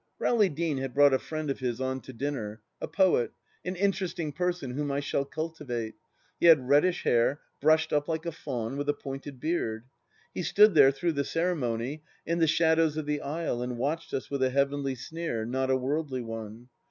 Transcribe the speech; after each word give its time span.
Rowley 0.17 0.49
Deane 0.49 0.79
had 0.79 0.95
brought 0.95 1.13
a 1.13 1.19
friend 1.19 1.51
of 1.51 1.59
his 1.59 1.79
on 1.79 2.01
to 2.01 2.11
dinner: 2.11 2.59
a 2.81 2.87
poet, 2.87 3.33
an 3.63 3.75
interesting 3.75 4.31
person 4.33 4.71
whom 4.71 4.91
I 4.91 4.99
shall 4.99 5.25
cultivate. 5.25 5.93
He 6.39 6.47
had 6.47 6.67
reddish 6.67 7.03
hair, 7.03 7.39
brushed 7.59 7.93
up 7.93 8.07
like 8.07 8.25
a 8.25 8.31
faun, 8.31 8.77
with 8.77 8.89
a 8.89 8.95
pointed 8.95 9.39
beard. 9.39 9.85
He 10.33 10.41
stood 10.41 10.73
there, 10.73 10.89
through 10.91 11.13
the 11.13 11.23
ceremony, 11.23 12.01
in 12.25 12.39
the 12.39 12.47
shadows 12.47 12.97
of 12.97 13.05
the 13.05 13.21
aisle 13.21 13.61
and 13.61 13.77
watched 13.77 14.11
us 14.11 14.31
with 14.31 14.41
a 14.41 14.49
heavenly 14.49 14.95
sneer, 14.95 15.45
not 15.45 15.69
a 15.69 15.77
worldly 15.77 16.23
one. 16.23 16.69